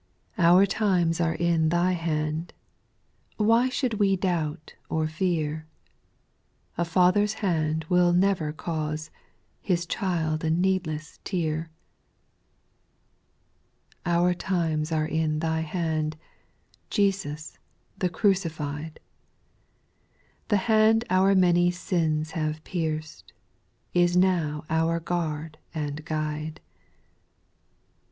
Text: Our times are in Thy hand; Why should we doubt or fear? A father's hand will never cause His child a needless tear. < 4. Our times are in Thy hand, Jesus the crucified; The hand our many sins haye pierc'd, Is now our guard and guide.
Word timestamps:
Our 0.39 0.65
times 0.65 1.21
are 1.21 1.35
in 1.35 1.69
Thy 1.69 1.91
hand; 1.91 2.53
Why 3.37 3.69
should 3.69 3.99
we 3.99 4.15
doubt 4.15 4.73
or 4.89 5.07
fear? 5.07 5.67
A 6.75 6.83
father's 6.83 7.35
hand 7.45 7.85
will 7.87 8.11
never 8.11 8.51
cause 8.51 9.11
His 9.61 9.85
child 9.85 10.43
a 10.43 10.49
needless 10.49 11.19
tear. 11.23 11.69
< 13.25 14.03
4. 14.05 14.11
Our 14.13 14.33
times 14.33 14.91
are 14.91 15.05
in 15.05 15.37
Thy 15.37 15.59
hand, 15.59 16.17
Jesus 16.89 17.59
the 17.95 18.09
crucified; 18.09 18.99
The 20.47 20.57
hand 20.65 21.03
our 21.11 21.35
many 21.35 21.69
sins 21.69 22.31
haye 22.31 22.55
pierc'd, 22.65 23.33
Is 23.93 24.17
now 24.17 24.63
our 24.67 24.99
guard 24.99 25.59
and 25.75 26.03
guide. 26.03 26.59